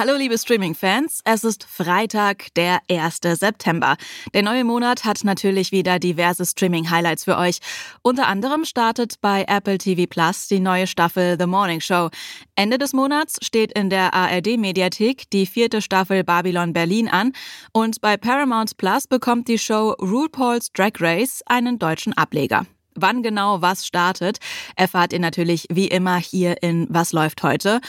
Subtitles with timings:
[0.00, 3.18] Hallo liebe Streaming-Fans, es ist Freitag, der 1.
[3.38, 3.98] September.
[4.32, 7.58] Der neue Monat hat natürlich wieder diverse Streaming-Highlights für euch.
[8.00, 12.08] Unter anderem startet bei Apple TV Plus die neue Staffel The Morning Show.
[12.56, 17.34] Ende des Monats steht in der ARD-Mediathek die vierte Staffel Babylon Berlin an
[17.74, 22.64] und bei Paramount Plus bekommt die Show RuPaul's Drag Race einen deutschen Ableger.
[22.94, 24.38] Wann genau was startet,
[24.76, 27.80] erfahrt ihr natürlich wie immer hier in Was läuft heute.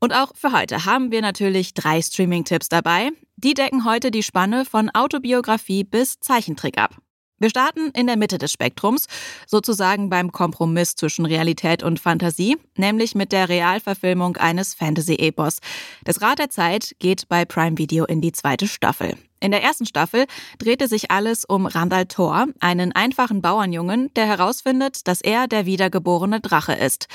[0.00, 3.10] Und auch für heute haben wir natürlich drei Streaming-Tipps dabei.
[3.36, 6.96] Die decken heute die Spanne von Autobiografie bis Zeichentrick ab.
[7.40, 9.06] Wir starten in der Mitte des Spektrums,
[9.46, 15.58] sozusagen beim Kompromiss zwischen Realität und Fantasie, nämlich mit der Realverfilmung eines Fantasy-Epos.
[16.04, 19.14] Das Rad der Zeit geht bei Prime Video in die zweite Staffel.
[19.40, 20.26] In der ersten Staffel
[20.58, 26.40] drehte sich alles um Randall Thor, einen einfachen Bauernjungen, der herausfindet, dass er der wiedergeborene
[26.40, 27.06] Drache ist.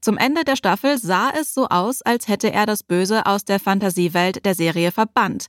[0.00, 3.60] Zum Ende der Staffel sah es so aus, als hätte er das Böse aus der
[3.60, 5.46] Fantasiewelt der Serie verbannt.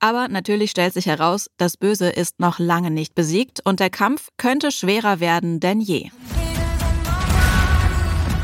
[0.00, 4.30] Aber natürlich stellt sich heraus, das Böse ist noch lange nicht besiegt und der Kampf
[4.36, 6.10] könnte schwerer werden denn je.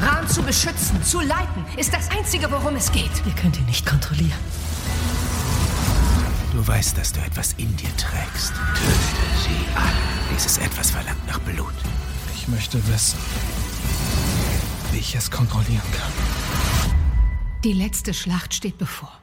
[0.00, 3.10] Ran zu beschützen, zu leiten, ist das Einzige, worum es geht.
[3.26, 4.38] Ihr könnt ihn nicht kontrollieren.
[6.52, 8.52] Du weißt, dass du etwas in dir trägst.
[8.54, 10.34] Töte sie alle.
[10.34, 11.74] Dieses etwas verlangt nach Blut.
[12.36, 13.18] Ich möchte wissen,
[14.94, 16.12] ich es kontrollieren kann.
[17.64, 19.20] Die letzte Schlacht steht bevor.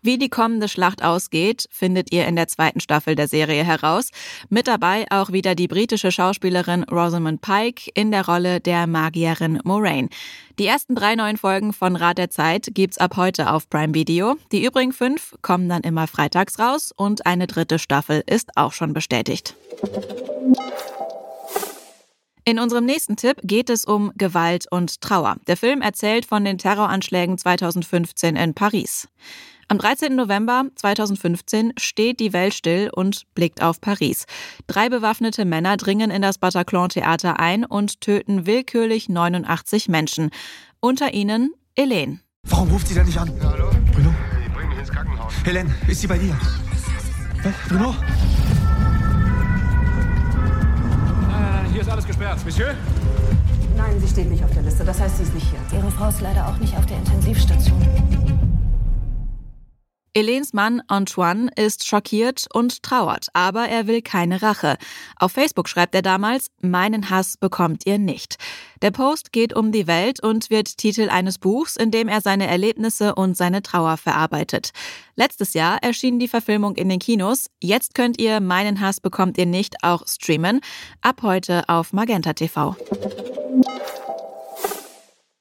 [0.00, 4.10] Wie die kommende Schlacht ausgeht, findet ihr in der zweiten Staffel der Serie heraus.
[4.48, 10.08] Mit dabei auch wieder die britische Schauspielerin Rosamund Pike in der Rolle der Magierin Moraine.
[10.58, 14.36] Die ersten drei neuen Folgen von Rat der Zeit gibt's ab heute auf Prime Video.
[14.52, 18.92] Die übrigen fünf kommen dann immer freitags raus und eine dritte Staffel ist auch schon
[18.92, 19.56] bestätigt.
[22.48, 25.36] In unserem nächsten Tipp geht es um Gewalt und Trauer.
[25.48, 29.06] Der Film erzählt von den Terroranschlägen 2015 in Paris.
[29.68, 30.16] Am 13.
[30.16, 34.24] November 2015 steht die Welt still und blickt auf Paris.
[34.66, 40.30] Drei bewaffnete Männer dringen in das Bataclan-Theater ein und töten willkürlich 89 Menschen.
[40.80, 42.20] Unter ihnen Helene.
[42.44, 43.30] Warum ruft sie denn nicht an?
[43.42, 43.70] Ja, hallo?
[43.92, 44.14] Bruno?
[44.46, 45.34] Ich bring mich ins Krankenhaus.
[45.44, 46.34] Helene, ist sie bei dir?
[47.68, 47.94] Bruno?
[51.88, 52.44] Ist alles gesperrt.
[52.44, 52.74] Monsieur?
[53.76, 54.84] Nein, sie steht nicht auf der Liste.
[54.84, 55.78] Das heißt, sie ist nicht hier.
[55.78, 58.47] Ihre Frau ist leider auch nicht auf der Intensivstation.
[60.18, 64.76] Helens Mann Antoine ist schockiert und trauert, aber er will keine Rache.
[65.14, 68.36] Auf Facebook schreibt er damals, meinen Hass bekommt ihr nicht.
[68.82, 72.48] Der Post geht um die Welt und wird Titel eines Buchs, in dem er seine
[72.48, 74.72] Erlebnisse und seine Trauer verarbeitet.
[75.14, 77.48] Letztes Jahr erschien die Verfilmung in den Kinos.
[77.62, 80.62] Jetzt könnt ihr meinen Hass bekommt ihr nicht auch streamen.
[81.00, 82.74] Ab heute auf Magenta TV.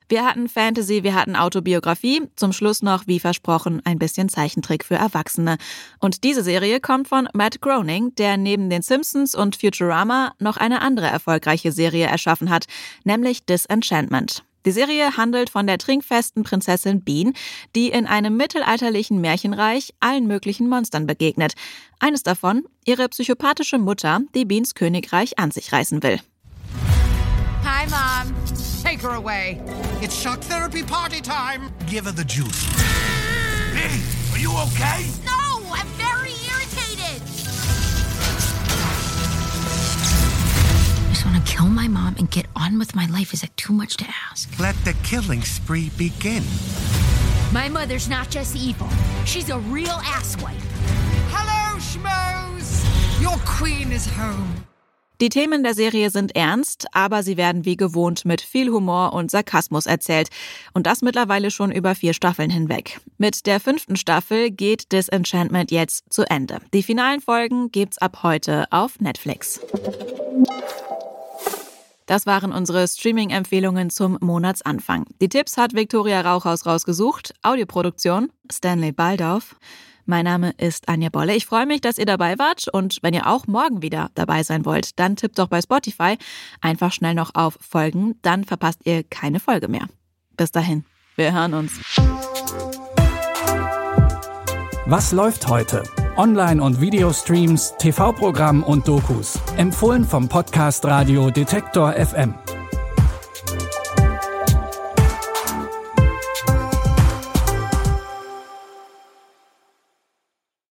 [0.10, 4.96] Wir hatten Fantasy, wir hatten Autobiografie, zum Schluss noch, wie versprochen, ein bisschen Zeichentrick für
[4.96, 5.58] Erwachsene.
[6.00, 10.82] Und diese Serie kommt von Matt Groening, der neben den Simpsons und Futurama noch eine
[10.82, 12.68] andere erfolgreiche Serie erschaffen hat,
[13.04, 14.44] nämlich Disenchantment.
[14.66, 17.34] Die Serie handelt von der trinkfesten Prinzessin Bean,
[17.76, 21.54] die in einem mittelalterlichen Märchenreich allen möglichen Monstern begegnet.
[22.00, 26.20] Eines davon, ihre psychopathische Mutter, die Beans Königreich an sich reißen will.
[27.66, 28.67] Hi, Mom.
[28.88, 29.60] Take her away.
[30.02, 31.74] It's shock therapy party time.
[31.88, 32.64] Give her the juice.
[33.74, 34.00] Hey,
[34.32, 35.06] are you okay?
[35.26, 37.22] No, I'm very irritated.
[41.04, 43.34] I just want to kill my mom and get on with my life.
[43.34, 44.58] Is that too much to ask?
[44.58, 46.46] Let the killing spree begin.
[47.52, 48.88] My mother's not just evil.
[49.26, 50.56] She's a real asswipe.
[51.36, 53.22] Hello, Schmoes.
[53.22, 54.66] Your queen is home.
[55.20, 59.32] Die Themen der Serie sind ernst, aber sie werden wie gewohnt mit viel Humor und
[59.32, 60.30] Sarkasmus erzählt.
[60.74, 63.00] Und das mittlerweile schon über vier Staffeln hinweg.
[63.18, 66.60] Mit der fünften Staffel geht Disenchantment jetzt zu Ende.
[66.72, 69.60] Die finalen Folgen gibt's ab heute auf Netflix.
[72.06, 75.06] Das waren unsere Streaming-Empfehlungen zum Monatsanfang.
[75.20, 77.34] Die Tipps hat Viktoria Rauchhaus rausgesucht.
[77.42, 79.56] Audioproduktion Stanley Baldorf.
[80.10, 81.36] Mein Name ist Anja Bolle.
[81.36, 84.64] Ich freue mich, dass ihr dabei wart und wenn ihr auch morgen wieder dabei sein
[84.64, 86.18] wollt, dann tippt doch bei Spotify
[86.62, 89.88] einfach schnell noch auf Folgen, dann verpasst ihr keine Folge mehr.
[90.38, 90.86] Bis dahin,
[91.18, 91.74] wir hören uns.
[94.86, 95.84] Was läuft heute?
[96.16, 99.38] Online- und Videostreams, TV-Programm und Dokus.
[99.58, 102.34] Empfohlen vom Podcast Radio Detektor FM.